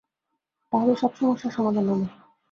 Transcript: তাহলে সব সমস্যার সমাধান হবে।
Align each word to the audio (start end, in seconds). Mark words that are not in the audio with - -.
তাহলে 0.73 0.93
সব 0.95 1.11
সমস্যার 1.19 1.55
সমাধান 1.57 1.85
হবে। 1.91 2.05